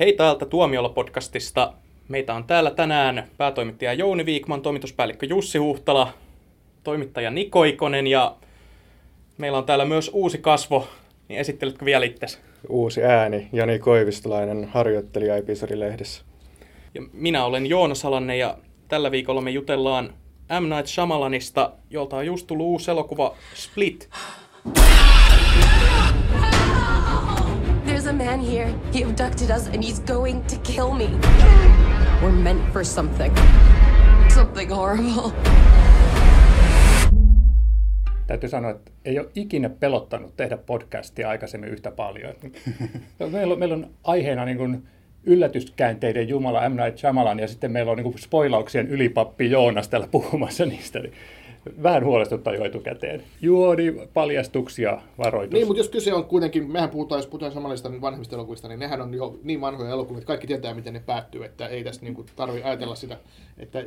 [0.00, 1.72] Hei täältä Tuomiolla-podcastista.
[2.08, 6.12] Meitä on täällä tänään päätoimittaja Jouni Viikman, toimituspäällikkö Jussi Huhtala,
[6.84, 8.36] toimittaja Niko Ikonen ja
[9.38, 10.88] meillä on täällä myös uusi kasvo.
[11.28, 12.38] Niin esittelytkö vielä itsesi?
[12.68, 16.22] Uusi ääni, Jani Koivistolainen, harjoittelija Episodi-lehdessä.
[16.94, 18.58] Ja minä olen Joona Salanne ja
[18.88, 20.14] tällä viikolla me jutellaan
[20.60, 20.74] M.
[20.74, 24.08] Night Shyamalanista, jolta on just tullut uusi elokuva Split.
[28.10, 28.74] A man here.
[28.92, 31.08] He abducted us and he's going to kill me.
[32.22, 33.32] We're meant for something.
[34.34, 35.32] Something horrible.
[38.26, 42.34] Täytyy sanoa, että ei ole ikinä pelottanut tehdä podcastia aikaisemmin yhtä paljon.
[43.32, 44.82] meillä, on, meillä on aiheena niin kuin
[45.24, 46.76] yllätyskäänteiden Jumala M.
[46.76, 51.00] Night Shyamalan ja sitten meillä on niin kuin spoilauksien ylipappi Joonas täällä puhumassa niistä.
[51.64, 53.22] Niin vähän huolestuttaa jo etukäteen.
[53.40, 55.52] Juoni, paljastuksia, varoitus.
[55.52, 58.80] Niin, mutta jos kyse on kuitenkin, mehän puhutaan, jos puhutaan samanlaista niin vanhemmista elokuvista, niin
[58.80, 62.02] nehän on jo niin vanhoja elokuvia, että kaikki tietää, miten ne päättyy, että ei tässä
[62.02, 63.16] niin tarvitse ajatella sitä,
[63.58, 63.84] että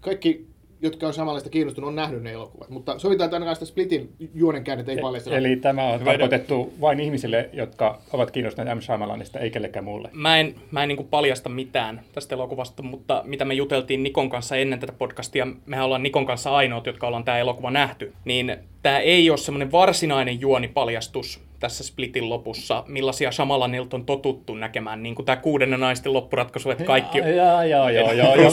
[0.00, 0.46] kaikki
[0.82, 2.70] jotka on samanlaista kiinnostunut, on nähnyt ne elokuvat.
[2.70, 5.38] Mutta sovitaan, että ainakaan sitä Splitin juonen käännet ei paljastella.
[5.38, 8.80] Eli tämä on tarkoitettu vain ihmisille, jotka ovat kiinnostuneet M.
[8.80, 10.10] Shyamalanista, ei kellekään muulle.
[10.12, 14.56] Mä en, mä en niin paljasta mitään tästä elokuvasta, mutta mitä me juteltiin Nikon kanssa
[14.56, 18.98] ennen tätä podcastia, mehän ollaan Nikon kanssa ainoat, jotka ollaan tämä elokuva nähty, niin tämä
[18.98, 25.26] ei ole semmoinen varsinainen juonipaljastus, tässä Splitin lopussa, millaisia Shamalanilta on totuttu näkemään, niin kuin
[25.26, 27.18] tämä kuudennen naisten loppuratkaisu, että kaikki...
[27.18, 28.52] Joo, joo, joo, joo, joo.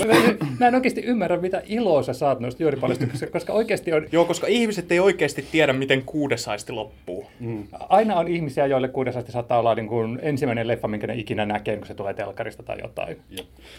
[0.60, 4.08] Mä en oikeasti ymmärrä, mitä iloa sä saat noista juoripaljastuksista, koska oikeasti on...
[4.12, 7.26] Joo, koska ihmiset ei oikeasti tiedä, miten kuudes aisti loppuu.
[7.40, 7.68] Mm.
[7.90, 11.46] Aina on ihmisiä, joille kuudes aisti saattaa olla niin kuin ensimmäinen leffa, minkä ne ikinä
[11.46, 13.18] näkee, kun se tulee telkarista tai jotain.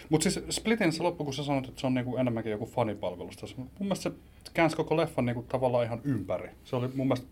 [0.09, 3.47] Mutta siis Splitin se loppu, kun sä sanot, että se on niinku enemmänkin joku fanipalvelusta.
[3.57, 4.15] Mun mielestä se
[4.53, 6.49] käänsi koko leffan niinku tavallaan ihan ympäri.
[6.63, 7.27] Se oli mun mielestä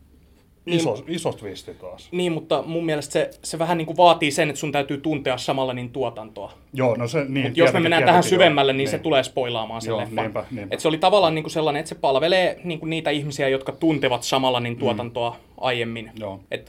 [0.67, 2.07] niin, iso, twisti taas.
[2.11, 5.37] Niin, mutta mun mielestä se, se vähän niin kuin vaatii sen, että sun täytyy tuntea
[5.37, 6.53] samalla niin tuotantoa.
[6.73, 7.47] Joo, no se, niin.
[7.47, 10.23] Mut jos me mennään tähän syvemmälle, niin, niin, se tulee spoilaamaan sen joo, leffan.
[10.23, 10.75] Niinpä, niinpä.
[10.75, 13.71] Et se oli tavallaan niin kuin sellainen, että se palvelee niin kuin niitä ihmisiä, jotka
[13.71, 15.35] tuntevat samalla niin tuotantoa mm.
[15.57, 16.11] aiemmin.
[16.19, 16.39] Joo.
[16.51, 16.67] Et,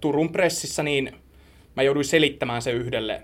[0.00, 1.12] Turun pressissä niin
[1.76, 3.22] mä jouduin selittämään se yhdelle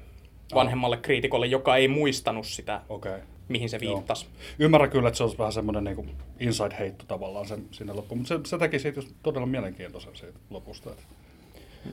[0.55, 2.81] vanhemmalle kriitikolle, joka ei muistanut sitä.
[2.89, 4.25] Okay mihin se viittasi.
[4.25, 4.55] Joo.
[4.59, 8.41] Ymmärrän kyllä, että se olisi vähän semmoinen niin inside-heitto tavallaan sen, sinne loppuun, mutta se,
[8.51, 10.91] se teki siitä todella mielenkiintoisen siitä lopusta.
[10.91, 11.03] Että.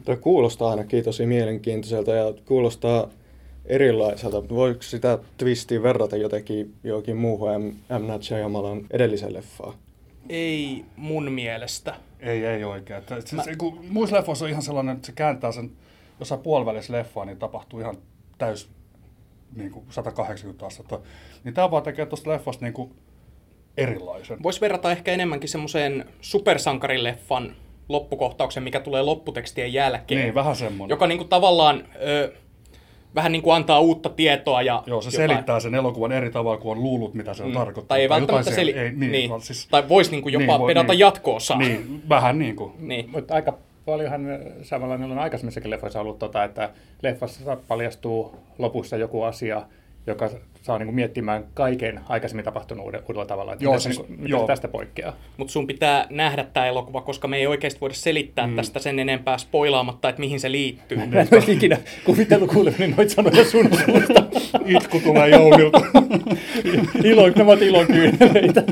[0.05, 3.07] Tuo kuulostaa ainakin tosi mielenkiintoiselta ja kuulostaa
[3.65, 4.49] erilaiselta.
[4.49, 7.65] Voiko sitä twistiä verrata jotenkin johonkin muuhun M.
[7.99, 8.07] M.
[8.07, 9.73] Night Shyamalan edellisen leffaan?
[10.29, 11.95] Ei mun mielestä.
[12.19, 13.03] Ei, ei oikein.
[13.25, 13.55] Siis, Mä...
[13.57, 15.71] kun, muissa leffoissa on ihan sellainen, että se kääntää sen
[16.19, 17.97] jossain puolivälissä leffaa, niin tapahtuu ihan
[18.37, 18.69] täys
[19.55, 20.99] niin kuin 180 astetta.
[21.43, 22.93] Niin tämä vaan tekee tuosta leffasta niin kuin
[23.77, 24.43] erilaisen.
[24.43, 27.55] Voisi verrata ehkä enemmänkin semmoiseen supersankarileffan
[27.89, 30.21] loppukohtauksen, mikä tulee lopputekstien jälkeen.
[30.21, 30.93] Niin, vähän semmoinen.
[30.93, 32.33] Joka niin kuin tavallaan ö,
[33.15, 34.61] vähän niin kuin antaa uutta tietoa.
[34.61, 35.17] Ja Joo, se joka...
[35.17, 37.53] selittää sen elokuvan eri tavalla kuin on luullut, mitä se on mm.
[37.53, 37.87] tarkoittanut.
[37.87, 38.71] Tai ei välttämättä seli...
[38.71, 39.41] Ei, niin, niin.
[39.41, 39.67] Siis...
[39.71, 40.99] Tai voisi niin kuin jopa niin, voi, pedata niin.
[40.99, 41.55] jatkoossa.
[41.55, 42.73] Niin, vähän niin kuin.
[42.79, 43.09] Niin.
[43.09, 44.21] Mutta aika paljonhan
[44.61, 46.69] samalla on aikaisemmissakin leffoissa ollut, tota, että
[47.01, 49.61] leffassa paljastuu lopussa joku asia,
[50.07, 50.29] joka
[50.61, 54.29] saa niin kuin miettimään kaiken aikaisemmin tapahtunut uudella tavalla, että joo, mitä, siis, niin kuin,
[54.29, 54.47] joo.
[54.47, 55.15] tästä poikkeaa.
[55.37, 58.55] Mutta sun pitää nähdä tämä elokuva, koska me ei oikeasti voida selittää mm.
[58.55, 60.97] tästä sen enempää spoilaamatta, että mihin se liittyy.
[60.97, 64.23] Mä en olisi ikinä kuvitellut kuulevani noita sanoja sun suusta.
[64.77, 65.81] Itku tulee Jounilta.
[67.03, 68.63] Ilo, nämä ovat ilon kyyneleitä.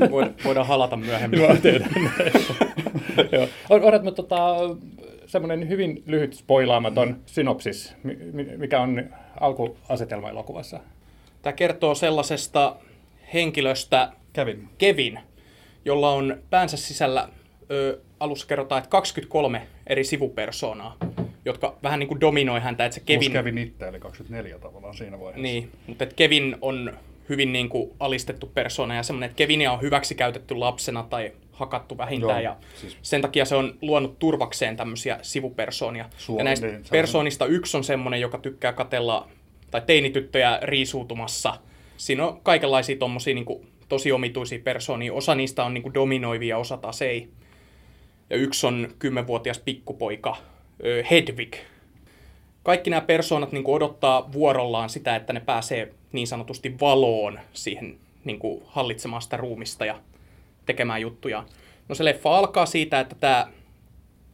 [0.44, 1.40] Voidaan halata myöhemmin.
[1.40, 1.90] Joo, tehdään
[3.32, 3.46] Joo.
[3.70, 4.56] Odotat, mutta tota,
[5.26, 7.94] semmoinen hyvin lyhyt spoilaamaton synopsis,
[8.56, 9.04] mikä on
[9.40, 10.80] alkuasetelma elokuvassa.
[11.42, 12.76] Tämä kertoo sellaisesta
[13.34, 15.20] henkilöstä, Kevin, Kevin
[15.84, 17.28] jolla on päänsä sisällä,
[17.70, 20.96] ö, alussa kerrotaan, että 23 eri sivupersoonaa,
[21.44, 22.84] jotka vähän niin kuin dominoi häntä.
[22.84, 23.18] Että se Kevin...
[23.18, 25.42] Plus Kevin itse, eli 24 tavallaan siinä vaiheessa.
[25.42, 26.92] Niin, mutta että Kevin on
[27.28, 31.98] hyvin niin kuin alistettu persoona ja semmoinen, että Kevinia on hyväksi käytetty lapsena tai hakattu
[31.98, 32.44] vähintään.
[32.44, 32.96] Joo, ja siis...
[33.02, 36.08] Sen takia se on luonut turvakseen tämmöisiä sivupersoonia.
[36.16, 37.50] Suori, ja näistä niin, persoonista on...
[37.50, 39.28] yksi on semmoinen, joka tykkää katella
[39.70, 41.56] tai teinityttöjä riisuutumassa.
[41.96, 45.14] Siinä on kaikenlaisia tommosia niin kuin, tosi omituisia persoonia.
[45.14, 47.28] Osa niistä on niin kuin, dominoivia, osa taas ei.
[48.30, 50.36] Ja yksi on kymmenvuotias pikkupoika,
[51.10, 51.56] Hedvig.
[52.62, 57.98] Kaikki nämä persoonat niin kuin, odottaa vuorollaan sitä, että ne pääsee niin sanotusti valoon siihen
[58.24, 60.00] niin kuin, hallitsemaan sitä ruumista ja
[60.66, 61.44] tekemään juttuja.
[61.88, 63.46] No se leffa alkaa siitä, että tämä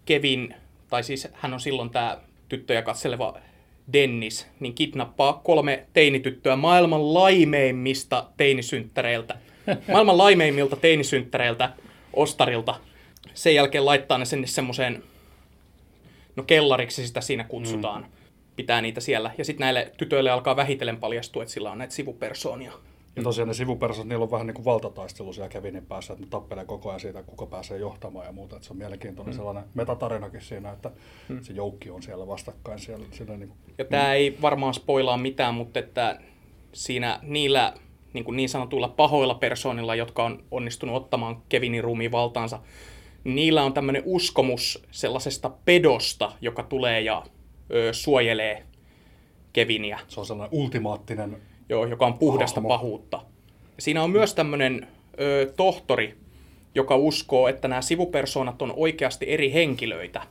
[0.04, 0.54] Kevin,
[0.88, 2.18] tai siis hän on silloin tämä
[2.48, 3.38] tyttöjä katseleva
[3.92, 9.36] Dennis, niin kidnappaa kolme teinityttöä maailman laimeimmista teinisynttäreiltä.
[9.92, 11.70] Maailman laimeimmilta teinisynttäreiltä,
[12.12, 12.74] ostarilta.
[13.34, 15.02] Sen jälkeen laittaa ne sinne semmoiseen,
[16.36, 18.02] no kellariksi sitä siinä kutsutaan.
[18.02, 18.08] Mm.
[18.56, 19.30] pitää niitä siellä.
[19.38, 22.72] Ja sitten näille tytöille alkaa vähitellen paljastua, että sillä on näitä sivupersoonia.
[23.16, 26.30] Ja tosiaan ne sivupersonat, niillä on vähän niin kuin valtataistelu siellä Kevinin päässä, että ne
[26.30, 28.56] tappelee koko ajan siitä, kuka pääsee johtamaan ja muuta.
[28.56, 29.36] Että se on mielenkiintoinen mm.
[29.36, 30.90] sellainen metatarinakin siinä, että
[31.28, 31.42] mm.
[31.42, 32.78] se joukki on siellä vastakkain.
[32.78, 36.20] Siellä, siellä niin kuin, ja tämä ei varmaan spoilaa mitään, mutta että
[36.72, 37.74] siinä niillä
[38.12, 42.60] niin, kuin niin sanotuilla pahoilla persoonilla, jotka on onnistunut ottamaan Kevinin ruumiin valtaansa,
[43.24, 47.22] niillä on tämmöinen uskomus sellaisesta pedosta, joka tulee ja
[47.74, 48.62] ö, suojelee
[49.52, 49.98] Kevinia.
[50.08, 51.36] Se on sellainen ultimaattinen
[51.68, 52.68] Joo, joka on puhdasta hahmo.
[52.68, 53.22] pahuutta.
[53.78, 54.86] Siinä on myös tämmöinen
[55.20, 56.14] ö, tohtori,
[56.74, 60.22] joka uskoo, että nämä sivupersoonat on oikeasti eri henkilöitä.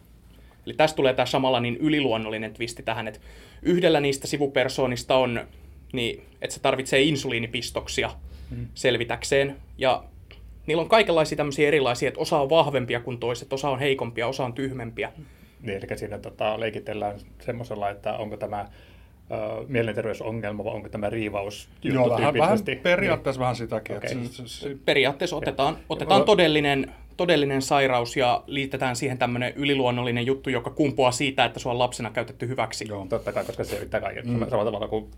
[0.66, 3.20] Eli tästä tulee tämä samalla niin yliluonnollinen twisti tähän, että
[3.62, 5.48] yhdellä niistä sivupersoonista on,
[5.94, 8.12] niin, että se tarvitsee insuliinipistoksia
[8.52, 8.68] mm.
[8.74, 9.56] selvitäkseen.
[9.78, 10.04] Ja
[10.68, 14.46] niillä on kaikenlaisia tämmöisiä erilaisia, että osa on vahvempia kuin toiset, osa on heikompia, osa
[14.46, 15.12] on tyhmempiä.
[15.62, 18.66] Niin, eli siinä tota, leikitellään semmoisella, että onko tämä
[19.68, 23.44] mielenterveysongelma vai onko tämä riivaus Joo, vähän, vähän periaatteessa niin.
[23.44, 23.98] vähän sitäkin.
[23.98, 24.10] Okay.
[24.12, 30.50] Että se, se, periaatteessa otetaan, otetaan todellinen, todellinen sairaus ja liitetään siihen tämmöinen yliluonnollinen juttu,
[30.50, 32.86] joka kumpuaa siitä, että sua on lapsena käytetty hyväksi.
[32.88, 34.30] Joo, totta kai, koska se yrittää kaiken.
[34.30, 34.40] Mm.
[34.40, 35.10] Samalla tavalla kuin uh,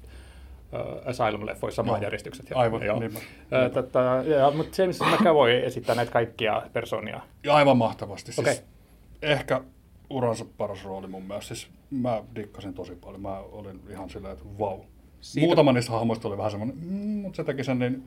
[1.06, 2.46] Asylum-leffoissa maanjäristykset.
[2.56, 3.00] Aivan, joo.
[3.00, 3.12] Niin.
[3.16, 7.20] Uh, tota, ja, mutta James McAvoy esittää näitä kaikkia persoonia.
[7.44, 8.32] Ja aivan mahtavasti.
[8.32, 8.56] Siis okay.
[9.22, 9.62] Ehkä
[10.10, 11.56] uransa paras rooli mun mielestä.
[11.56, 13.22] Siis mä dikkasin tosi paljon.
[13.22, 14.78] Mä olin ihan silleen, että vau.
[14.78, 14.86] Wow.
[15.22, 15.46] Siitä...
[15.46, 18.04] Muutama niistä hahmoista oli vähän semmoinen, mm, mutta se teki sen niin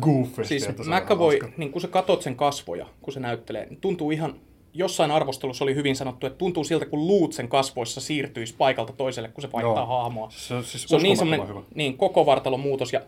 [0.00, 0.44] goofy.
[0.44, 4.34] Siis että McAvoy, niin kun sä katot sen kasvoja, kun se näyttelee, niin tuntuu ihan,
[4.74, 9.28] jossain arvostelussa oli hyvin sanottu, että tuntuu siltä, kun luut sen kasvoissa siirtyisi paikalta toiselle,
[9.28, 9.86] kun se vaihtaa Joo.
[9.86, 10.30] hahmoa.
[10.30, 12.92] Se, siis se on niin, semmoinen, niin koko vartalon muutos.
[12.92, 13.00] Ja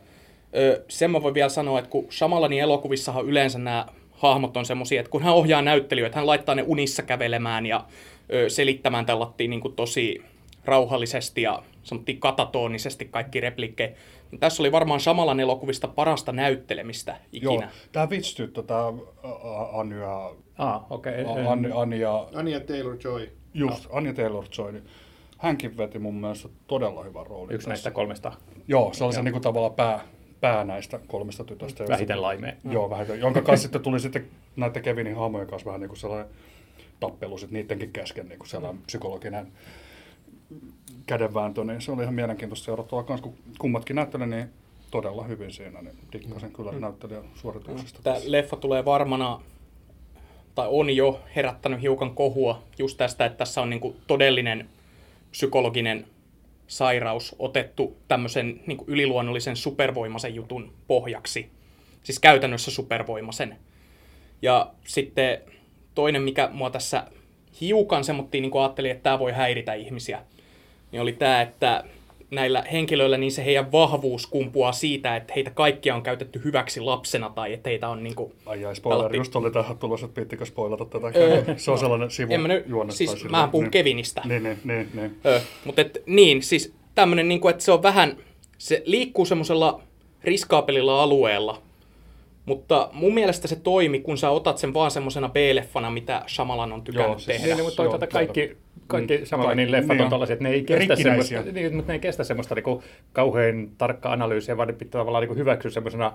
[0.57, 3.87] ö, sen mä voin vielä sanoa, että kun Shamalanin elokuvissahan yleensä nämä
[4.29, 7.85] hahmot on semmoisia, että kun hän ohjaa näyttelijöitä, hän laittaa ne unissa kävelemään ja
[8.33, 10.23] ö, selittämään tällattiin niin kuin tosi
[10.65, 13.93] rauhallisesti ja sanottiin katatonisesti kaikki replikkejä.
[14.31, 17.53] Niin tässä oli varmaan samalla elokuvista parasta näyttelemistä ikinä.
[17.53, 17.63] Joo,
[17.93, 18.93] tämä vitstyttö, tämä
[19.73, 20.31] Anja...
[20.59, 21.25] Ah, okei.
[21.25, 21.47] Okay.
[21.47, 23.29] Anja, Anja, Anja Taylor-Joy.
[23.55, 24.73] Just, Anja Taylor-Joy.
[24.73, 24.85] Niin
[25.39, 27.55] hänkin veti mun mielestä todella hyvän roolin.
[27.55, 27.69] Yksi tässä.
[27.69, 28.33] näistä kolmesta.
[28.69, 30.01] Joo, se oli se niin kuin tavallaan pää,
[30.45, 31.89] pää näistä kolmesta tytöstä.
[31.89, 32.53] Vähiten laimea.
[32.71, 33.21] Joo, vähiten.
[33.21, 34.27] Jonka kanssa sitten tuli sitten
[34.57, 36.27] näiden Kevinin hahmojen kanssa vähän niin kuin sellainen
[37.01, 39.47] tappelu sitten niidenkin kesken, niin kuin sellainen psykologinen
[41.07, 44.49] kädenvääntö, niin se oli ihan mielenkiintoista seurattavaa kanssa, kun kummatkin näytteli niin
[44.91, 46.81] todella hyvin siinä, niin dikkasin kyllä mm.
[46.81, 48.03] näyttelijän suorituksesta.
[48.03, 49.41] Tämä leffa tulee varmana,
[50.55, 54.69] tai on jo herättänyt hiukan kohua just tästä, että tässä on niin todellinen
[55.31, 56.07] psykologinen
[56.67, 61.51] sairaus otettu tämmöisen niin yliluonnollisen supervoimaisen jutun pohjaksi.
[62.03, 63.57] Siis käytännössä supervoimaisen.
[64.43, 65.39] Ja sitten
[65.95, 67.07] toinen, mikä mua tässä
[67.61, 70.23] hiukan semmoittiin niin ajattelin, että tämä voi häiritä ihmisiä,
[70.93, 71.85] niin oli tämä, että
[72.31, 77.31] näillä henkilöillä niin se heidän vahvuus kumpuaa siitä, että heitä kaikkia on käytetty hyväksi lapsena
[77.31, 78.33] tai että heitä on niin kuin...
[78.47, 79.21] Ai jai, spoiler, pelattiin.
[79.21, 81.13] just oli tähän tulossa, että pittikö spoilata tätä.
[81.17, 84.23] Öö, se on sellainen sivu en mä nyt, Siis mä puhun niin, Kevinistä.
[84.25, 84.89] Niin, niin, niin.
[84.95, 85.17] niin.
[85.27, 88.17] Öö, mutta et, niin, siis tämmöinen, niin kuin, että se on vähän,
[88.59, 89.81] se liikkuu semmoisella
[90.25, 91.63] riskaapelilla alueella,
[92.47, 96.83] mutta mun mielestä se toimi, kun sä otat sen vaan semmoisena B-leffana, mitä Shamalan on
[96.83, 97.55] tykännyt joo, siis, tehdä.
[97.55, 98.57] Niin, mutta toisaalta kaikki,
[98.87, 101.93] kaikki mm, samalla niin leffat niin on tällaiset, että ne ei kestä semmoista, niin, mutta
[101.93, 102.83] ne ei kestä semmoista niin
[103.13, 106.13] kauhean tarkkaa analyysiä, vaan ne pitää tavallaan niin hyväksyä semmoisena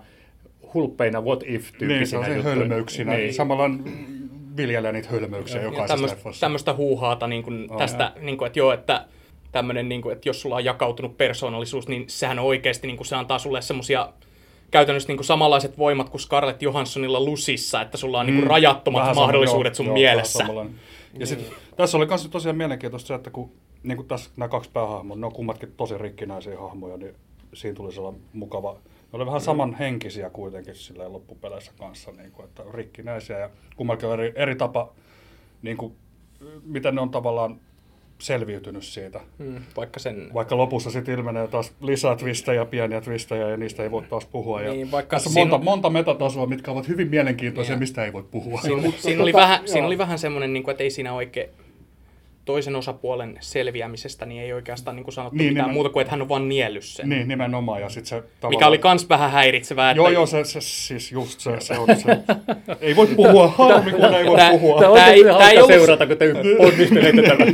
[0.74, 2.60] hulppeina what if-tyyppisinä niin, juttuina.
[2.60, 3.14] hölmöyksinä.
[3.14, 3.34] Niin.
[3.34, 3.70] Samalla
[4.58, 6.42] viljellä niitä hölmöyksiä jokaisessa tämmöstä, leffassa.
[6.42, 9.06] Tämmöistä huuhaata niin kuin oh, tästä, niin kuin, että joo, että
[9.52, 13.08] tämmöinen, niin kuin, että jos sulla on jakautunut persoonallisuus, niin sehän on oikeasti, niin kuin,
[13.08, 14.10] se antaa sulle semmoisia
[14.72, 18.50] käytännössä niin kuin samanlaiset voimat kuin Scarlett Johanssonilla Lusissa, että sulla on niin kuin mm,
[18.50, 20.46] rajattomat Vähän mahdollisuudet sun joo, mielessä.
[21.20, 21.54] Ja sit, niin.
[21.76, 23.52] tässä oli myös tosiaan mielenkiintoista se, että kun
[23.84, 27.16] niin kuin tässä nämä kaksi päähahmoa, ne on kummatkin tosi rikkinäisiä hahmoja, niin
[27.54, 32.64] siinä tuli sellainen mukava, ne oli vähän samanhenkisiä kuitenkin sillä loppupeleissä kanssa, niin kuin, että
[32.74, 34.94] rikkinäisiä ja kummallakin on eri, eri tapa,
[35.62, 35.96] niin kuin,
[36.64, 37.60] miten ne on tavallaan
[38.20, 39.20] selviytynyt siitä.
[39.38, 40.30] Mm, vaikka, sen...
[40.34, 44.62] vaikka lopussa sitten ilmenee taas lisää twistejä, pieniä twistejä, ja niistä ei voi taas puhua.
[44.62, 47.80] Ja niin, vaikka tässä on monta, monta metatasoa, mitkä ovat hyvin mielenkiintoisia, yeah.
[47.80, 48.62] mistä ei voi puhua.
[48.62, 51.50] Siinä, siinä, oli, vähän, siinä oli vähän semmoinen, niin kuin, että ei siinä oikein
[52.50, 55.74] toisen osapuolen selviämisestä, niin ei oikeastaan niin kuin sanottu niin, mitään nimen...
[55.74, 57.10] muuta kuin, että hän on vain niellyt sen.
[57.10, 57.82] Niin, nimenomaan.
[57.82, 58.50] Ja sit se, tavallaan...
[58.50, 59.92] Mikä oli kans vähän häiritsevää.
[59.92, 60.00] Että...
[60.00, 62.20] Joo, joo, se, se, siis just se, se on se.
[62.82, 64.80] ei voi puhua, harmi kun ei voi tää, puhua.
[64.80, 65.72] Tämä on ei, tää ei ollut...
[65.72, 67.46] seurata, kun te ponnistelette tätä.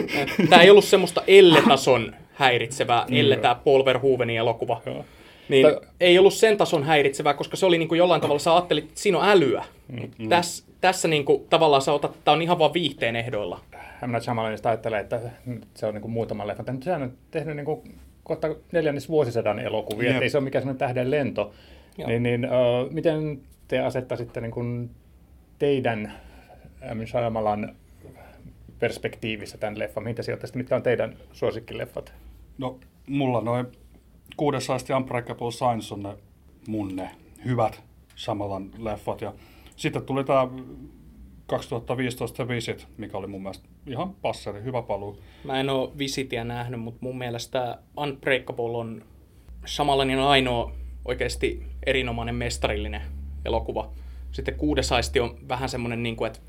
[0.50, 4.82] Tämä ei ollut semmoista elle-tason häiritsevää, elle tämä Paul Verhoevenin elokuva.
[4.86, 5.06] Joo.
[5.50, 8.56] Niin Ta- ei ollut sen tason häiritsevää, koska se oli niin kuin jollain tavalla, sä
[8.56, 9.64] ajattelit, että siinä on älyä.
[9.88, 10.30] Mm, mm.
[10.30, 13.60] Tässä, tässä niin kuin, tavallaan sä otat, tämä on ihan vaan viihteen ehdoilla
[14.02, 14.12] M.
[14.12, 15.20] Night Shyamalanista ajattelee, että
[15.74, 16.64] se on niin kuin muutama leffa.
[16.72, 20.16] Mutta sehän on tehnyt niin kuin kohta neljännes vuosisadan elokuvia, Jep.
[20.16, 21.54] ettei se ole mikään sellainen tähden lento.
[21.98, 22.10] Joo.
[22.10, 24.92] Niin, niin uh, miten te asettaisitte niin kuin
[25.60, 26.14] teidän
[26.94, 27.06] M.
[27.06, 27.76] Shyamalan
[28.80, 30.04] perspektiivissä tämän leffan?
[30.04, 30.58] Mitä sijoittaisitte?
[30.58, 32.14] Mitkä on teidän suosikkileffat?
[32.58, 33.68] No, mulla noin
[34.38, 36.18] kuudes asti Unbreakable Science on ne
[36.68, 37.10] mun ne
[37.46, 37.84] hyvät
[38.16, 39.22] Samalan leffat.
[39.22, 39.34] Ja
[39.76, 40.48] sitten tuli tämä
[41.48, 45.20] 2015 Visit, mikä oli mun mielestä ihan passeri, hyvä paluu.
[45.44, 49.06] Mä en ole Visitia nähnyt, mutta mun mielestä Unbreakable on
[49.68, 50.72] Shamalanin ainoa
[51.06, 53.02] oikeasti erinomainen mestarillinen
[53.46, 53.92] elokuva.
[54.32, 56.40] Sitten Kuudes aisti on vähän semmoinen, niin kuin, että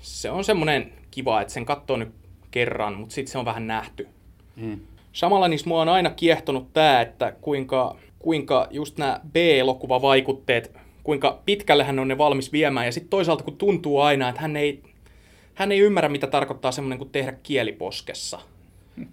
[0.00, 2.14] se on semmoinen kiva, että sen katsoo nyt
[2.50, 4.08] kerran, mutta sitten se on vähän nähty.
[4.56, 4.80] Mm.
[5.14, 11.98] Shamalanis mua on aina kiehtonut tämä, että kuinka, kuinka just nämä B-elokuvavaikutteet, kuinka pitkälle hän
[11.98, 12.86] on ne valmis viemään.
[12.86, 14.80] Ja sitten toisaalta kun tuntuu aina, että hän ei,
[15.54, 18.38] hän ei ymmärrä, mitä tarkoittaa semmoinen kuin tehdä kieliposkessa.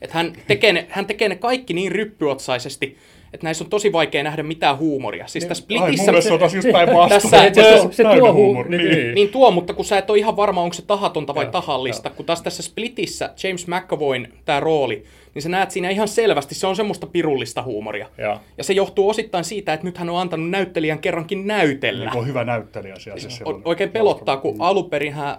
[0.01, 2.97] Että hän, tekee ne, hän tekee ne kaikki niin ryppyotsaisesti,
[3.33, 5.27] että näissä on tosi vaikea nähdä mitään huumoria.
[5.27, 6.11] Siis tässä Ai, mun Splitissä...
[6.11, 6.67] mielestä se on taas just.
[7.09, 8.77] Tässä- Se se- se täynnä tuo huu- huumoria.
[8.81, 9.15] niin, niin.
[9.15, 12.09] Niin tuo, mutta kun sä et ole ihan varma, onko se tahatonta vai Joo, tahallista,
[12.09, 15.03] kun taas tässä Splitissä James McAvoyn tämä rooli,
[15.37, 18.09] niin sä näet siinä ihan selvästi, se on semmoista pirullista huumoria.
[18.17, 18.39] Joo.
[18.57, 22.05] Ja se johtuu osittain siitä, että nyt hän on antanut näyttelijän kerrankin näytellä.
[22.05, 23.19] Niin, on hyvä näyttelijä siellä.
[23.19, 25.37] Siis siellä O- on- oikein pelottaa, kun alunperinhän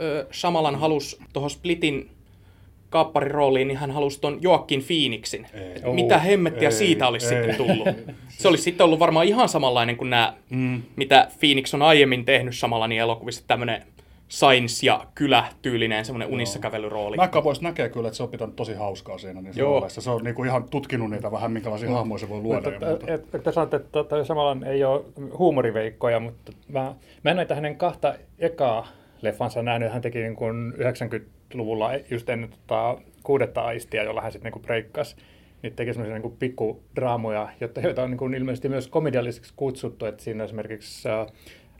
[0.00, 2.10] ö, Samalan halusi tuohon Splitin
[2.90, 5.46] kapparirooliin, niin hän halusi ton Joaquin Phoenixin.
[5.84, 7.42] Oo, mitä hemmettiä ei, siitä olisi ei.
[7.42, 7.88] sitten tullut.
[8.38, 10.82] Se olisi sitten ollut varmaan ihan samanlainen kuin nämä, mm.
[10.96, 13.82] mitä Phoenix on aiemmin tehnyt Samalanin elokuvissa, tämmöinen
[14.32, 17.16] science- ja kylä-tyylinen semmoinen unissa kävelyrooli.
[17.16, 19.42] McAvoy näkee kyllä, että se on pitänyt tosi hauskaa siinä.
[19.42, 19.88] Niin Joo.
[19.88, 21.94] Se on niinku ihan tutkinut niitä vähän, minkälaisia mm.
[21.94, 22.70] hahmoja se voi luoda.
[22.70, 23.12] Mutta, ja muuta.
[23.12, 25.04] et, et, te sanotte, että tota, samalla ei ole
[25.38, 28.86] huumoriveikkoja, mutta mä, mä en näitä hänen kahta ekaa
[29.22, 29.92] leffansa nähnyt.
[29.92, 35.16] Hän teki niin kuin 90-luvulla just ennen tota, kuudetta aistia, jolla hän sitten niin breikkasi.
[35.62, 40.06] Niin teki semmoisia niin pikkudraamoja, jotta, joita on niin kuin ilmeisesti myös komediallisiksi kutsuttu.
[40.06, 41.08] Että siinä esimerkiksi...
[41.08, 41.26] Äh,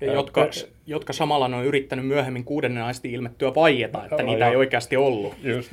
[0.07, 0.49] Ja jotka,
[0.87, 5.35] jotka samalla on yrittänyt myöhemmin kuudennen aistin ilmettyä vaieta, että niitä ei oikeasti ollut.
[5.43, 5.71] Just.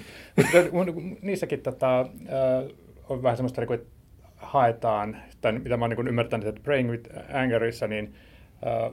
[1.22, 2.08] Niissäkin tota, äh,
[3.10, 3.90] on vähän semmoista, niin että
[4.36, 8.14] haetaan, tai mitä mä oon niin ymmärtänyt, että Praying with Angerissa, niin
[8.68, 8.92] äh,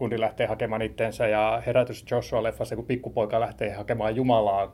[0.00, 4.72] intialaiskundi lähtee hakemaan itteensä ja herätys Joshua-leffassa, kun pikkupoika lähtee hakemaan Jumalaa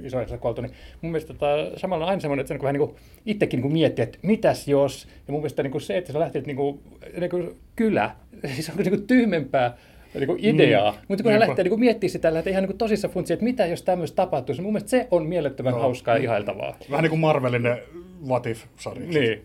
[0.00, 0.72] isoissa kuoltu, niin
[1.02, 2.96] mun mielestä tota, samalla on aina semmoinen, että se niin vähän niin kuin
[3.26, 6.18] itsekin niin kuin miettii, että mitäs jos, ja mun mielestä niin kuin se, että se
[6.18, 6.80] lähtee niin kuin,
[7.20, 8.10] niin kuin kylä,
[8.54, 9.76] siis onko se niin kuin tyhmempää
[10.14, 10.98] niin kuin ideaa, mm.
[11.08, 11.48] mutta kun hän Niinpä.
[11.48, 14.16] lähtee niin kuin miettimään sitä, lähtee ihan niin kuin tosissaan funtsia, että mitä jos tämmöistä
[14.16, 15.80] tapahtuisi, mun mielestä se on mielettömän Joo.
[15.80, 16.76] hauskaa ja ihailtavaa.
[16.90, 17.66] Vähän niin kuin Marvelin
[18.28, 19.06] What If-sarja.
[19.06, 19.44] Niin,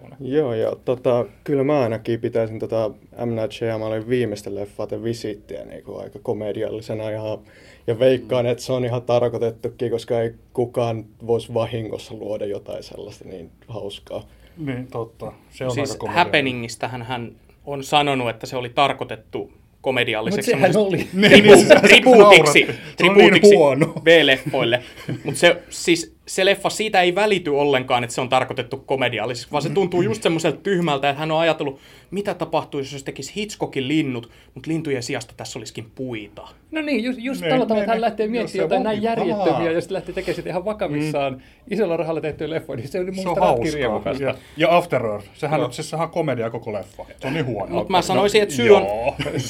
[0.00, 0.16] huono.
[0.20, 2.90] Joo, ja tota, kyllä mä ainakin pitäisin tota
[3.24, 3.28] M.
[3.28, 7.38] Night Shyamalan viimeistä leffaa The Visittiä niin kuin aika komediallisena ja,
[7.86, 13.24] ja veikkaan, että se on ihan tarkoitettukin, koska ei kukaan voisi vahingossa luoda jotain sellaista
[13.24, 14.22] niin hauskaa.
[14.56, 15.32] Niin, totta.
[15.50, 16.10] Se on Siis aika.
[16.10, 17.32] Happeningistähän hän
[17.66, 20.54] on sanonut, että se oli tarkoitettu komedialliseksi.
[20.54, 20.96] Mutta sehän oli.
[21.12, 22.66] Niin, niin, siis äsken tribuutiksi, nauratti.
[22.66, 23.94] Se on niin tribuutiksi huono.
[24.04, 24.82] V-leffoille.
[25.24, 29.62] Mutta se, siis, se leffa, siitä ei välity ollenkaan, että se on tarkoitettu komedialliseksi, vaan
[29.62, 34.30] se tuntuu just semmoiselta tyhmältä, että hän on ajatellut, mitä tapahtuisi, jos tekisi Hitchcockin linnut,
[34.54, 36.48] mutta lintujen sijasta tässä olisikin puita.
[36.70, 38.00] No niin, just, just Niin, tällä tavalla, niin, että hän niin.
[38.00, 39.70] lähtee Jos miettimään jotain näin järjettömiä, Aa.
[39.70, 41.40] ja sitten lähtee tekemään sitä ihan vakavissaan mm.
[41.70, 44.24] isolla rahalla tehtyä leffoja, niin se oli mun Se on mielestä.
[44.24, 45.28] Ja, ja After Earth.
[45.34, 47.06] Sehän, on, siis sehän on komedia koko leffa.
[47.20, 47.74] Se on niin huono.
[47.74, 48.82] Mutta mä sanoisin, että syy on,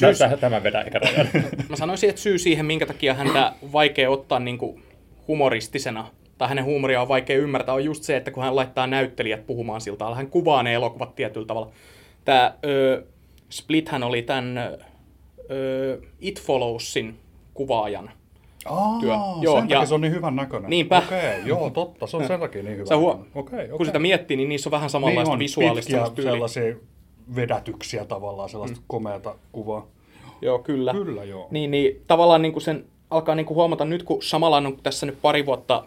[0.01, 0.13] Joo.
[0.17, 0.99] Tämä, tämä vedää ehkä
[1.69, 4.83] mä sanoisin, että syy siihen, minkä takia häntä on vaikea ottaa niin kuin
[5.27, 6.07] humoristisena,
[6.41, 9.81] tai hänen huumoria on vaikea ymmärtää, on just se, että kun hän laittaa näyttelijät puhumaan
[9.81, 11.71] siltä hän kuvaa ne elokuvat tietyllä tavalla.
[12.25, 13.03] Tämä ö,
[13.49, 14.57] Splithän oli tämän
[15.51, 17.15] ö, It Followsin
[17.53, 18.11] kuvaajan.
[18.65, 19.13] Aa, työ.
[19.41, 20.69] Joo, sen ja- se on niin hyvän näköinen.
[20.69, 20.97] Niinpä.
[20.97, 22.07] Okei, joo, totta.
[22.07, 22.85] Se on sen takia niin hyvä.
[22.85, 23.77] Sä huo- Okei, okei.
[23.77, 26.31] Kun sitä miettii, niin niissä on vähän niin samanlaista on, visuaalista tyyliä.
[26.33, 26.75] sellaisia
[27.35, 28.83] vedätyksiä tavallaan, sellaista mm.
[28.87, 29.87] komeata kuvaa.
[30.41, 30.91] Joo, kyllä.
[30.93, 31.47] Kyllä, joo.
[31.51, 35.05] Niin, niin tavallaan niin kuin sen alkaa niin kuin huomata nyt, kun Samalan on tässä
[35.05, 35.83] nyt pari vuotta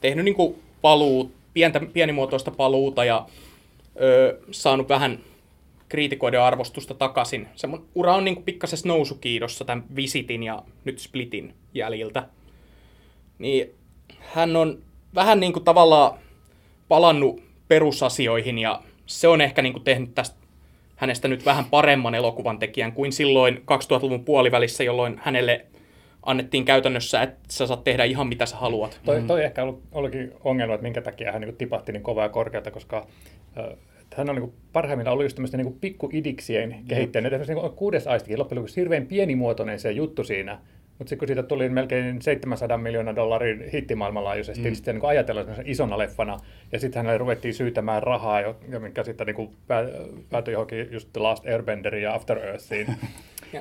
[0.00, 3.26] tehnyt niin paluu, pientä, pienimuotoista paluuta ja
[4.00, 5.18] ö, saanut vähän
[5.88, 7.48] kriitikoiden arvostusta takaisin.
[7.56, 12.28] Se mun ura on niin pikkasessa nousukiidossa tämän Visitin ja nyt Splitin jäljiltä.
[13.38, 13.70] Niin
[14.18, 14.78] hän on
[15.14, 16.18] vähän niin kuin tavallaan
[16.88, 20.40] palannut perusasioihin ja se on ehkä niin kuin tehnyt tästä
[20.96, 25.66] hänestä nyt vähän paremman elokuvan tekijän kuin silloin 2000-luvun puolivälissä, jolloin hänelle
[26.22, 29.00] annettiin käytännössä, että sä saat tehdä ihan mitä sä haluat.
[29.04, 32.28] Toi, toi ehkä ollut, olikin ongelma, että minkä takia hän niin tipahti niin kovaa ja
[32.28, 33.06] korkealta, koska
[33.58, 33.64] äh,
[34.16, 37.32] hän on niin parhaimmillaan ollut just tämmöistä niin pikkuidiksien kehittänyt.
[37.32, 40.58] Esimerkiksi niin kuudes aistikin loppujen lopuksi hirveän pienimuotoinen se juttu siinä.
[40.98, 44.64] Mutta sitten kun siitä tuli melkein 700 miljoonaa dollarin hitti maailmanlaajuisesti, mm.
[44.64, 46.36] niin sitten niin ajatellaan isona leffana.
[46.72, 48.40] Ja sitten hänelle ruvettiin syytämään rahaa,
[48.78, 49.50] mikä sitten niin
[50.30, 52.86] päätyi johonkin just The Last Airbenderiin ja After Earthiin.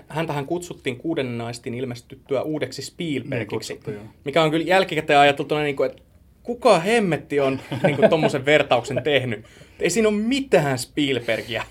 [0.08, 5.89] Häntähän kutsuttiin kuuden naistin ilmestyttyä uudeksi Spielbergiksi, niin mikä on kyllä jälkikäteen ajateltuna, niin kuin,
[5.89, 6.01] että
[6.43, 9.46] kuka hemmetti on niin tuommoisen vertauksen tehnyt.
[9.79, 11.63] Ei siinä ole mitään Spielbergia.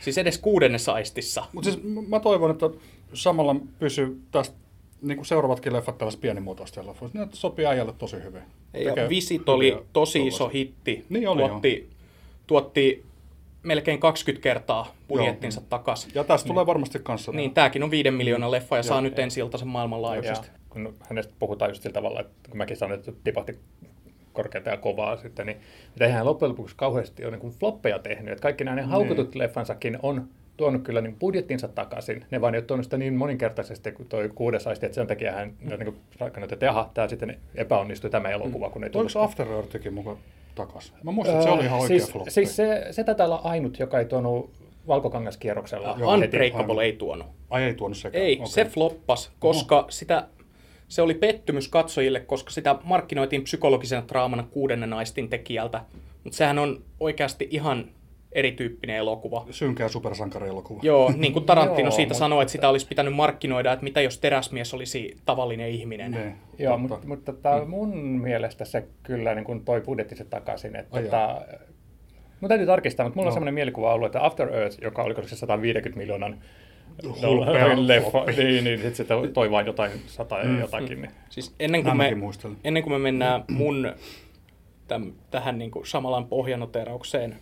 [0.00, 1.44] Siis edes kuudennessa aistissa.
[1.52, 2.70] Mutta siis mä toivon, että
[3.14, 4.56] samalla pysyy tästä
[5.02, 7.18] niin kuin seuraavatkin leffat tällaisessa pienimuotoista leffoista.
[7.18, 8.42] Ne sopii äijälle tosi hyvin.
[8.74, 11.04] Ja Visit oli tosi iso hitti.
[11.08, 11.90] Niin oli tuotti,
[12.46, 13.04] tuotti
[13.62, 15.66] melkein 20 kertaa budjettinsa Joo.
[15.68, 16.12] takaisin.
[16.14, 16.54] Ja tästä niin.
[16.54, 17.32] tulee varmasti kanssa.
[17.32, 20.46] Niin, tämäkin on 5 miljoonan leffa ja, ja saa nyt ensi iltaisen maailmanlaajuisesti.
[20.46, 23.58] Ja, kun hänestä puhutaan just sillä tavalla, että kun mäkin sanoin, että tipahti
[24.32, 25.60] korkeata ja kovaa sitten, niin
[26.00, 28.32] eihän loppujen lopuksi kauheasti ole niin floppeja tehnyt.
[28.32, 28.88] Että kaikki nämä niin.
[28.88, 32.24] haukutut leffansakin on tuonut kyllä niin budjettinsa takaisin.
[32.30, 35.32] Ne vaan ei ole tuonut sitä niin moninkertaisesti kuin tuo kuudes aisti, että sen takia
[35.32, 35.78] hän mm.
[35.78, 39.16] niin rakennut, että jaha, tämä sitten epäonnistui tämä elokuva, kun ei tullut.
[39.16, 40.18] Oliko After Earthkin mukaan
[40.54, 40.94] takaisin?
[41.02, 42.30] Mä muistan, että se oli ihan oikea siis, floppi.
[42.30, 44.50] Siis se, se taitaa olla ainut, joka ei tuonut
[44.88, 45.96] valkokangaskierroksella.
[45.98, 47.26] Joo, Unbreakable ei tuonut.
[47.50, 48.24] Ai ei tuonut sekään.
[48.24, 48.46] Ei, okay.
[48.46, 49.86] se floppas, koska no.
[49.90, 50.28] sitä,
[50.88, 55.84] se oli pettymys katsojille, koska sitä markkinoitiin psykologisena draamana kuudennen naistin tekijältä.
[56.24, 57.84] Mutta sehän on oikeasti ihan
[58.34, 59.46] erityyppinen elokuva.
[59.50, 60.80] Synkeä supersankarielokuva.
[60.82, 62.18] Joo, niin kuin Tarantino Joo, siitä mutta...
[62.18, 66.10] sanoi, että sitä olisi pitänyt markkinoida, että mitä jos teräsmies olisi tavallinen ihminen.
[66.10, 67.70] Ne, Joo, mutta, mutta tota, mm.
[67.70, 70.76] mun mielestä se kyllä niin kuin toi budjettinsa takaisin.
[70.76, 71.40] Että tota,
[72.40, 73.30] mun täytyy tarkistaa, mutta mulla no.
[73.30, 76.38] on sellainen mielikuva ollut, että After Earth, joka oli se 150 miljoonan
[77.76, 80.60] leffa, niin, niin sitten se toi vain jotain sata mm.
[80.60, 81.02] jotakin.
[81.02, 81.10] Niin.
[81.30, 82.12] Siis ennen kuin, me,
[82.64, 83.92] ennen kuin me mennään mun
[84.88, 87.36] täm, tähän niin kuin samalan pohjanoteraukseen,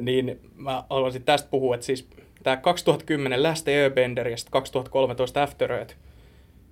[0.00, 2.08] niin mä haluaisin tästä puhua, että siis
[2.42, 5.94] tämä 2010 Last Airbender ja sitten 2013 After Earth,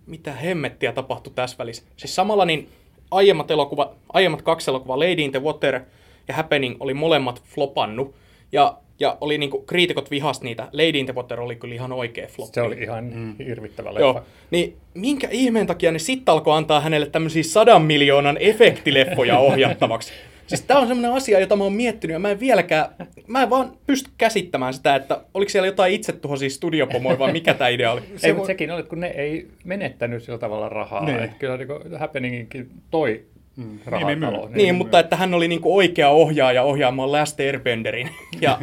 [0.07, 1.83] mitä hemmettiä tapahtui tässä välissä.
[1.97, 2.69] Siis samalla niin
[3.11, 5.81] aiemmat, elokuva, aiemmat kaksi elokuvaa, Lady in the Water
[6.29, 8.14] ja Happening, oli molemmat flopannut.
[8.53, 10.68] Ja, ja oli niinku, kriitikot vihast niitä.
[10.73, 12.55] Lady in the Water oli kyllä ihan oikea floppi.
[12.55, 13.35] Se oli ihan mm.
[13.38, 14.01] hirvittävä leffa.
[14.01, 14.23] Joo.
[14.51, 20.12] Niin minkä ihmeen takia ne sitten alkoi antaa hänelle tämmöisiä sadan miljoonan efektileffoja ohjattavaksi?
[20.46, 22.87] Siis tämä on semmoinen asia, jota mä oon miettinyt ja mä en vieläkään,
[23.26, 27.68] mä en vaan pysty käsittämään sitä, että oliko siellä jotain itsetuhoisia studiopomoja vai mikä tämä
[27.68, 28.00] idea oli.
[28.16, 31.04] Se ei, mutta sekin oli, kun ne ei menettänyt sillä tavalla rahaa.
[31.04, 31.20] Niin.
[31.20, 33.24] Että kyllä niin Happeninginkin toi
[33.56, 33.78] Mm.
[33.90, 38.11] Niin, niin, niin, niin mutta että hän oli niinku oikea ohjaaja ohjaamaan Last Airbenderin.
[38.40, 38.59] Ja,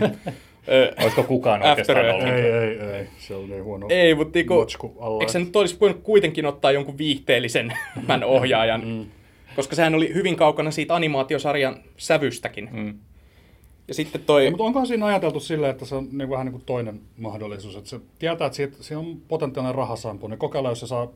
[1.02, 2.28] Olisiko kukaan oikeastaan ollut?
[2.28, 3.08] Ei, ei, ei.
[3.18, 4.68] Se oli niin huono Ei, mutta niinku,
[5.22, 7.74] eikö se nyt olisi voinut kuitenkin ottaa jonkun viihteellisen
[8.26, 8.88] ohjaajan?
[8.88, 9.06] mm
[9.56, 12.70] koska sehän oli hyvin kaukana siitä animaatiosarjan sävystäkin.
[12.72, 13.00] Mm.
[13.88, 14.46] Ja sitten toi...
[14.46, 17.76] Ja, mutta onko siinä ajateltu silleen, että se on niin vähän niin kuin toinen mahdollisuus,
[17.76, 21.08] että se tietää, että siitä, siinä on potentiaalinen rahasampu, niin kokeilla, jos se saa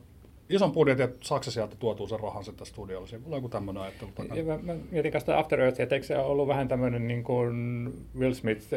[0.50, 3.08] ison budjetin, että saako se sieltä tuotua sen rahan sitten studiolle.
[3.08, 4.42] Siinä voi joku tämmöinen ajattelu takana.
[4.42, 8.34] Mä, mä mietin kanssa After Earth, että eikö se ollut vähän tämmöinen niin kuin Will
[8.34, 8.74] Smith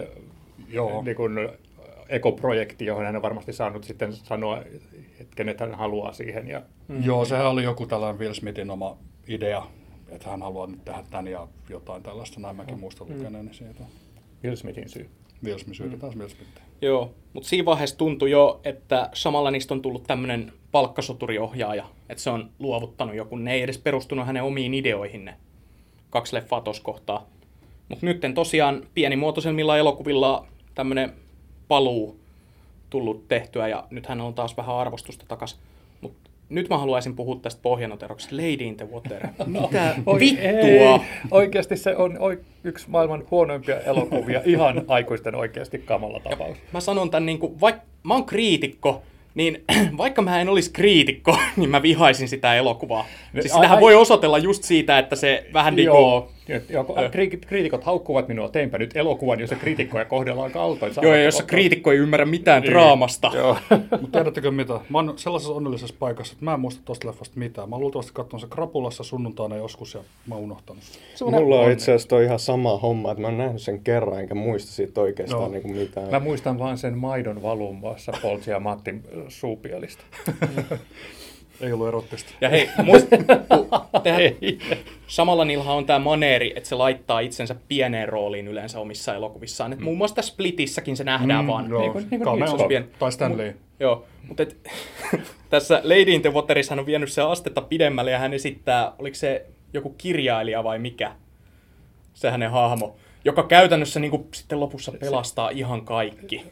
[0.69, 1.01] Joo.
[1.03, 1.49] Niin kuin
[2.09, 4.57] ekoprojekti, johon hän on varmasti saanut sitten sanoa,
[5.19, 6.47] että kenet hän haluaa siihen.
[6.47, 6.61] Ja...
[6.87, 7.03] Mm.
[7.03, 8.97] Joo, sehän oli joku tällainen Will Smithin oma
[9.31, 9.67] idea,
[10.09, 13.17] että hän haluaa nyt tehdä tämän ja jotain tällaista, näin mäkin muistan mm.
[13.17, 13.83] lukeneeni siitä.
[14.43, 15.09] Will Smithin syy.
[15.43, 15.99] Will Smith syy, mm.
[15.99, 16.51] taas Will Smith.
[16.81, 22.29] Joo, mutta siinä vaiheessa tuntui jo, että samalla niistä on tullut tämmöinen palkkasoturiohjaaja, että se
[22.29, 25.35] on luovuttanut joku, ne ei edes perustunut hänen omiin ideoihin ne
[26.09, 27.25] kaksi leffaa tuossa kohtaa.
[27.89, 31.13] Mutta nyt tosiaan pienimuotoisemmilla elokuvilla tämmöinen
[31.67, 32.19] paluu
[32.89, 35.59] tullut tehtyä ja nythän on taas vähän arvostusta takaisin
[36.51, 39.27] nyt mä haluaisin puhua tästä pohjanoteroksesta, Lady in the Water.
[39.45, 40.45] Mitä Oi, vittua?
[40.49, 41.01] Ei.
[41.31, 42.17] Oikeasti se on
[42.63, 46.57] yksi maailman huonoimpia elokuvia, ihan aikuisten oikeasti kamala tapaus.
[46.57, 49.01] Ja mä sanon tämän, niin kuin, vaikka mä oon kriitikko,
[49.35, 49.63] niin
[49.97, 53.05] vaikka mä en olisi kriitikko, niin mä vihaisin sitä elokuvaa.
[53.41, 56.23] Siis sitähän voi osoitella just siitä, että se vähän niin kuin
[57.47, 60.93] kriitikot haukkuvat minua, teinpä nyt elokuvan, jossa kriitikkoja kohdellaan kaltoin.
[61.01, 62.71] Joo, ja jossa kriitikko ei ymmärrä mitään niin.
[62.71, 63.31] draamasta.
[64.01, 64.79] Mutta tiedättekö mitä?
[64.89, 67.69] Mä oon sellaisessa onnellisessa paikassa, että mä en muista tuosta leffasta mitään.
[67.69, 70.83] Mä oon luultavasti katsonut se Krapulassa sunnuntaina joskus ja mä oon unohtanut
[71.15, 71.29] sen.
[71.31, 74.71] Mulla on itse asiassa ihan sama homma, että mä oon nähnyt sen kerran enkä muista
[74.71, 75.49] siitä oikeastaan no.
[75.49, 76.11] niin kuin mitään.
[76.11, 80.03] Mä muistan vain sen maidon valumassa Poltsi ja Mattin suupielistä.
[81.61, 82.33] Ei ollut erottista.
[82.41, 83.07] Ja hei, muist,
[84.03, 84.35] tehdä,
[85.07, 89.73] samalla niillä on tämä maneeri, että se laittaa itsensä pieneen rooliin yleensä omissa elokuvissaan.
[89.73, 89.83] Et mm.
[89.83, 91.69] Muun muassa tässä Splitissäkin se nähdään mm, vaan.
[91.69, 92.21] Joo, niin kuin, niin
[92.57, 92.89] kuin pien...
[92.99, 93.47] tai Stanley.
[93.51, 94.57] Mut, joo, mutta et,
[95.49, 99.15] tässä Lady in the Waterissa hän on vienyt se astetta pidemmälle ja hän esittää, oliko
[99.15, 101.15] se joku kirjailija vai mikä,
[102.13, 102.95] se hänen hahmo.
[103.25, 106.45] joka käytännössä niin kuin, sitten lopussa pelastaa ihan kaikki.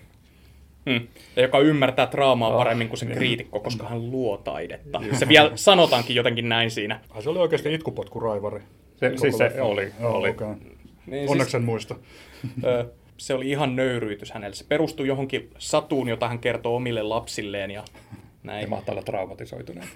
[0.86, 1.08] Hmm.
[1.36, 5.02] Ja joka ymmärtää draamaa paremmin kuin se kriitikko, koska hän luo taidetta.
[5.14, 7.00] Se vielä sanotaankin jotenkin näin siinä.
[7.10, 8.62] Ai se oli oikeasti itkupotkuraivari.
[8.96, 9.92] Se, siis se oli.
[10.00, 10.30] Joo, oli.
[10.30, 10.56] Okay.
[11.06, 11.96] Niin, Onneksi siis, en muista.
[12.64, 12.86] ö,
[13.18, 14.56] se oli ihan nöyryytys hänelle.
[14.56, 17.84] Se perustui johonkin satuun, jota hän kertoo omille lapsilleen ja
[18.44, 18.70] Ne näin.
[18.70, 19.88] mahtaa olla traumatisoituneet.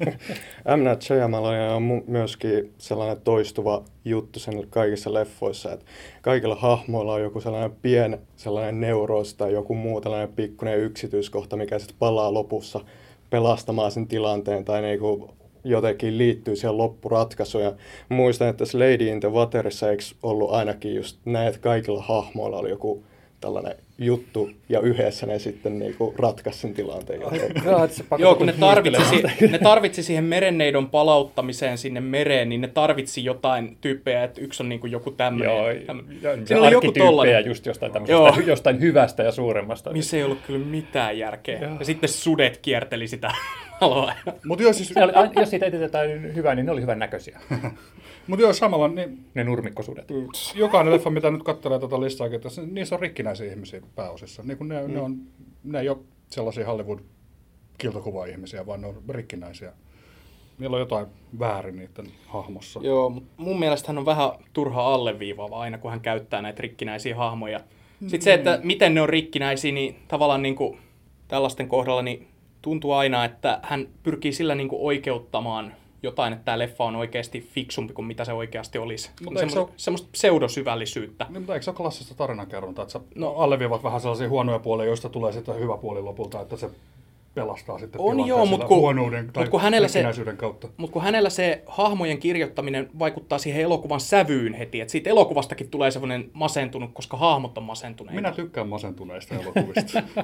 [0.76, 0.84] M.
[0.84, 5.86] Night Shyamalan on mu- myöskin sellainen toistuva juttu sen kaikissa leffoissa, että
[6.22, 11.78] kaikilla hahmoilla on joku sellainen pien sellainen neuroosi tai joku muu tällainen pikkuinen yksityiskohta, mikä
[11.78, 12.80] sitten palaa lopussa
[13.30, 15.34] pelastamaan sen tilanteen tai niinku
[15.64, 17.64] jotenkin liittyy siihen loppuratkaisuun.
[17.64, 17.72] Ja
[18.08, 22.58] muistan, että tässä Lady in the Waterissa eikö ollut ainakin just näin, että kaikilla hahmoilla
[22.58, 23.04] oli joku
[23.40, 27.20] tällainen juttu ja yhdessä ne sitten niinku ratkaisi sen tilanteen.
[27.20, 27.62] jotenkin.
[27.64, 32.60] God, se Joo, kun ne tarvitsi, si- ne tarvitsi siihen merenneidon palauttamiseen sinne mereen, niin
[32.60, 35.56] ne tarvitsi jotain tyyppejä, että yksi on niin kuin joku tämmöinen.
[35.56, 36.18] Joo, tämmönen.
[36.22, 38.34] ja, Siinä oli joku tollainen, just jostain Joo.
[38.46, 39.92] jostain hyvästä ja suuremmasta.
[39.92, 41.58] missä ei ollut kyllä mitään järkeä.
[41.78, 43.34] Ja sitten sudet kierteli sitä
[43.80, 44.12] aloa.
[44.44, 47.40] Mutta joo, siis, oli, jos siitä etsitään hyvää, niin ne oli hyvän näköisiä.
[48.26, 50.08] mut joo, samalla niin Ne nurmikkosudet.
[50.54, 54.42] jokainen leffa, mitä nyt katselee tuota listaa, että se- niissä on rikkinäisiä ihmisiä pääosissa.
[54.42, 54.94] Niin kun ne, mm.
[54.94, 55.16] ne, on,
[55.64, 55.98] ne ei ole
[56.30, 59.72] sellaisia Hollywood-kiltokuva-ihmisiä, vaan ne on rikkinäisiä.
[60.58, 61.06] Niillä on jotain
[61.38, 62.80] väärin niiden hahmossa.
[62.82, 67.16] Joo, mutta mun mielestä hän on vähän turha alleviivaava aina, kun hän käyttää näitä rikkinäisiä
[67.16, 67.60] hahmoja.
[68.00, 70.78] Sitten se, että miten ne on rikkinäisiä, niin tavallaan niin kuin
[71.28, 72.26] tällaisten kohdalla niin
[72.66, 77.40] tuntuu aina, että hän pyrkii sillä niin kuin oikeuttamaan jotain, että tämä leffa on oikeasti
[77.40, 79.08] fiksumpi kuin mitä se oikeasti olisi.
[79.08, 81.26] Mutta Mutta eikö se semmoista, semmoista pseudosyvällisyyttä.
[81.28, 83.34] Niin, mutta eikö se ole klassista tarinankerrontaa, että sä no.
[83.34, 86.70] alleviivat vähän sellaisia huonoja puolia, joista tulee sitten hyvä puoli lopulta, että se
[87.34, 90.04] pelastaa sitten On joo, sillä mut kun- huonouden tai mut kun hänellä se-
[90.36, 90.68] kautta.
[90.76, 95.90] Mutta kun hänellä se hahmojen kirjoittaminen vaikuttaa siihen elokuvan sävyyn heti, että siitä elokuvastakin tulee
[95.90, 98.20] semmoinen masentunut, koska hahmot on masentuneita.
[98.20, 100.02] Minä tykkään masentuneista elokuvista.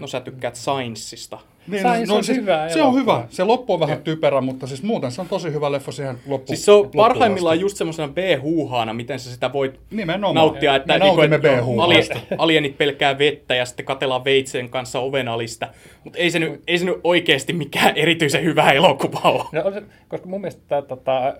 [0.00, 1.38] No sä tykkäät Sciencesta.
[1.68, 3.24] Niin, Science on siis, hyvä Se on hyvä.
[3.30, 6.56] Se loppu on vähän typerä, mutta siis muuten se on tosi hyvä leffa siihen loppuun.
[6.56, 10.34] Siis se on parhaimmillaan just semmoisena B-huuhaana, miten sä sitä voit Nimenomaan.
[10.34, 12.14] nauttia, että, Me niinku, nautimme että B-huuhaasta.
[12.14, 15.68] ali- alienit pelkää vettä ja sitten katellaan veitsen kanssa ovenalista.
[16.04, 19.44] Mutta ei, se nyt- ei se nyt oikeasti mikään erityisen hyvä elokuva ole.
[19.52, 21.34] No, on se, koska mun mielestä tämä tota,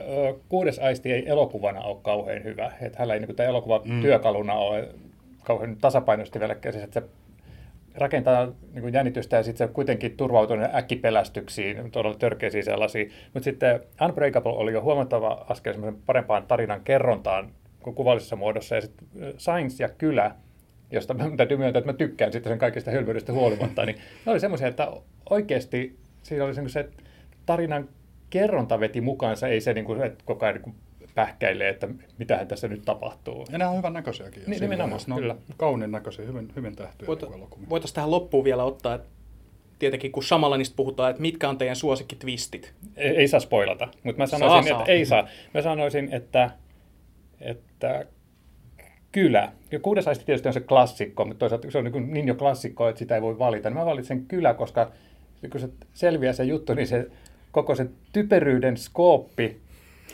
[0.49, 2.73] kuudes aisti ei elokuvana ole kauhean hyvä.
[2.83, 4.03] Että hänellä ei niin tämä elokuva mm.
[4.03, 4.89] työkaluna ole
[5.45, 7.07] kauhean tasapainoisesti vielä käsissä, että se
[7.99, 13.13] rakentaa niin kuin jännitystä ja sitten se kuitenkin turvautuu ne äkkipelästyksiin, todella törkeisiin sellaisiin.
[13.35, 15.75] Mutta sitten Unbreakable oli jo huomattava askel
[16.07, 17.51] parempaan tarinan kerrontaan
[17.83, 18.75] kuin kuvallisessa muodossa.
[18.75, 19.09] Ja sitten
[19.39, 20.35] Science ja Kylä,
[20.91, 24.41] josta mä täytyy myöntää, että mä tykkään sitten sen kaikista hölmöydestä huolimatta, niin ne oli
[24.41, 24.93] semmoisia, että
[25.31, 26.89] oikeasti siinä oli se,
[27.47, 27.89] tarinan
[28.31, 30.75] kerronta veti mukaansa, ei se, niin kuin, että koko ajan niin
[31.19, 33.47] pähkäilee, että mitähän tässä nyt tapahtuu.
[33.53, 34.43] Ja nämä on hyvän näköisiäkin.
[34.47, 35.37] Niin, nimenomaan, on kyllä.
[35.57, 37.69] Kauniin näköisiä, hyvin, hyvin tehtyjä Voit, niin elokuvia.
[37.69, 39.09] voitaisiin tähän loppuun vielä ottaa, että
[39.79, 42.75] tietenkin kun Shamalanista puhutaan, että mitkä on teidän suosikkitwistit.
[42.97, 44.81] Ei, ei saa spoilata, mutta mä sanoisin, saa.
[44.81, 45.29] että ei saa.
[45.55, 46.51] Mä sanoisin, että,
[47.41, 48.07] että
[49.13, 49.53] kylä.
[49.73, 52.89] Ja kuudes aisti tietysti on se klassikko, mutta toisaalta se on niin, niin jo klassikko,
[52.89, 53.71] että sitä ei voi valita.
[53.71, 54.93] Niin mä valitsen kylä, koska
[55.51, 57.11] kun se selviää se juttu, niin se
[57.53, 59.68] koko se typeryyden skooppi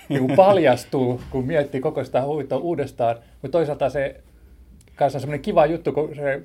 [0.09, 3.17] niin paljastuu, kun miettii koko sitä huvittua uudestaan.
[3.43, 4.21] Mutta toisaalta se
[4.97, 6.43] kanssa on semmoinen kiva juttu, kun se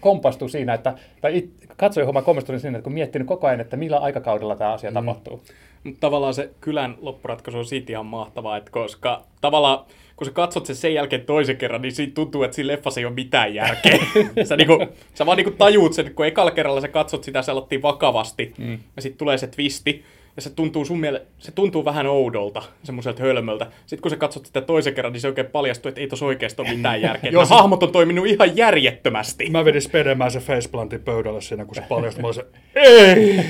[0.00, 3.76] kompastuu siinä, että, tai it, katsoja homma kompastuu siinä, että kun miettinyt koko ajan, että
[3.76, 4.94] millä aikakaudella tämä asia mm.
[4.94, 5.42] tapahtuu.
[5.84, 9.84] Mutta tavallaan se kylän loppuratkaisu on siitä ihan mahtavaa, että koska tavallaan
[10.16, 13.06] kun sä katsot sen sen jälkeen toisen kerran, niin siitä tuntuu, että siinä leffassa ei
[13.06, 13.98] ole mitään järkeä.
[14.48, 18.54] sä, niinku, sä vaan niinku tajuut sen, kun ekalla kerralla sä katsot sitä, aloittiin vakavasti,
[18.58, 18.78] mm.
[18.96, 20.04] ja sitten tulee se twisti,
[20.38, 23.66] ja se tuntuu sun miele- se tuntuu vähän oudolta, semmoiselta hölmöltä.
[23.86, 26.62] Sitten kun sä katsot sitä toisen kerran, niin se oikein paljastuu, että ei tossa oikeasti
[26.62, 27.30] ole mitään järkeä.
[27.34, 29.50] Joo, se- hahmot on toiminut ihan järjettömästi.
[29.50, 32.22] Mä vedin spedemään se faceplantin pöydälle siinä, kun se paljastui.
[32.22, 33.44] Mä se, ei,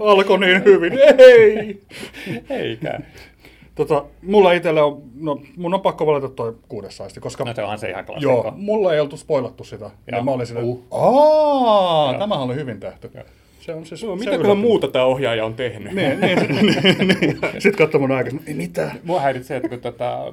[0.00, 1.80] alkoi niin hyvin, ei.
[2.50, 2.98] Eikä.
[3.74, 7.62] Tota, mulla itselle on, no mun on pakko valita toi kuudes saisti, koska No se
[7.62, 8.32] onhan se ihan klassikko.
[8.32, 9.84] joo, mulla ei oltu spoilattu sitä.
[9.84, 10.24] Ja, Joo.
[10.24, 10.84] mä olin silleen, Uh.
[10.90, 13.10] aah, tämähän oli hyvin tehty.
[13.62, 14.60] Se on No, se mitäköhän yllätti.
[14.60, 15.92] muuta tämä ohjaaja on tehnyt?
[15.92, 17.38] Niin, niin, niin, niin.
[17.52, 19.00] Sitten katsoi mun aikaisemmin, ei mitään.
[19.04, 20.32] Mua häiritsi se, että kun tota,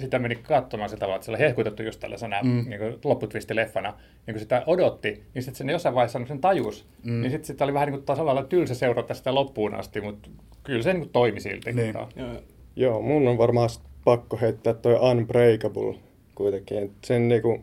[0.00, 2.64] sitä meni katsomaan sitä tavalla, että se oli hehkutettu just tällaisena mm.
[2.68, 3.92] niin lopputvisti-leffana,
[4.26, 7.20] niin kun sitä odotti, niin sitten sen jossain vaiheessa sen tajus, mm.
[7.20, 10.28] niin sitten sit oli vähän niin kuin tavallaan tylsä seurata sitä loppuun asti, mutta
[10.62, 11.72] kyllä se niin kuin toimi silti.
[11.72, 11.94] Niin.
[11.94, 12.28] Joo.
[12.76, 13.70] Joo, mun on varmaan
[14.04, 15.94] pakko heittää toi Unbreakable
[16.34, 16.92] kuitenkin.
[17.04, 17.58] Sen niinku,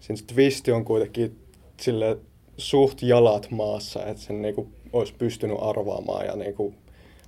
[0.00, 1.36] sen se twisti on kuitenkin
[1.76, 2.18] sille
[2.58, 6.74] suht jalat maassa, että sen niinku olisi pystynyt arvaamaan ja niinku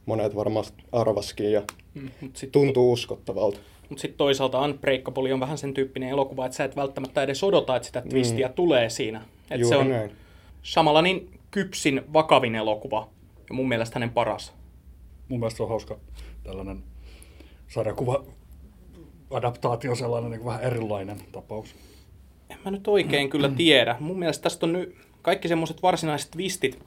[0.07, 1.53] monet varmasti arvaskin.
[1.53, 1.63] Ja
[1.95, 3.59] mm, mut sit tuntuu uskottavalta.
[3.89, 7.77] Mutta sitten toisaalta Unbreakable on vähän sen tyyppinen elokuva, että sä et välttämättä edes odota,
[7.77, 8.55] että sitä twistiä mm.
[8.55, 9.23] tulee siinä.
[9.51, 10.11] Että se on näin.
[10.63, 13.09] samalla niin kypsin vakavin elokuva
[13.49, 14.55] ja mun mielestä hänen paras.
[15.29, 15.99] Mun mielestä se on hauska
[16.43, 16.83] tällainen
[17.69, 18.25] sarjakuva
[19.31, 21.75] adaptaatio sellainen niin vähän erilainen tapaus.
[22.51, 23.97] En mä nyt oikein kyllä tiedä.
[24.01, 26.79] Mun mielestä tästä on nyt kaikki semmoiset varsinaiset twistit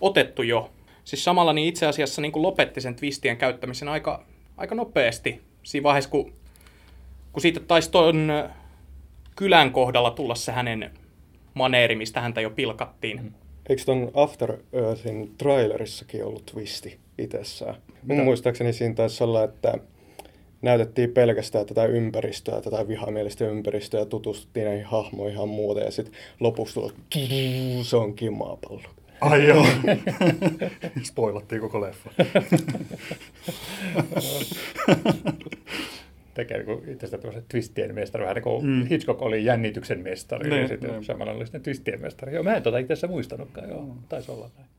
[0.00, 0.70] otettu jo.
[1.04, 4.24] Siis samalla niin itse asiassa niin kuin lopetti sen twistien käyttämisen aika,
[4.56, 5.40] aika nopeasti.
[5.62, 6.32] Siinä vaiheessa, kun,
[7.32, 8.28] kun siitä taisi ton
[9.36, 10.90] kylän kohdalla tulla se hänen
[11.54, 13.22] maneeri, mistä häntä jo pilkattiin.
[13.22, 13.32] Mm.
[13.68, 17.74] Eikö ton After Earthin trailerissakin ollut twisti itsessään?
[18.02, 19.74] Mun muistaakseni siinä taisi olla, että
[20.62, 26.14] näytettiin pelkästään tätä ympäristöä, tätä vihamielistä ympäristöä, ja tutustuttiin näihin hahmoihin ihan muuta, ja sitten
[26.40, 26.92] lopuksi tuli,
[27.82, 28.82] se onkin maapallo.
[29.20, 29.66] Ai joo.
[31.02, 32.10] Spoilattiin koko leffa.
[36.34, 38.86] Tekee niin itse asiassa twistien mestari, vähän niin kuin mm.
[38.86, 41.04] Hitchcock oli jännityksen mestari, niin, ja sitten niin.
[41.04, 42.34] samalla oli sitten twistien mestari.
[42.34, 44.70] Joo, mä en tota itse asiassa muistanutkaan, joo, taisi olla näin.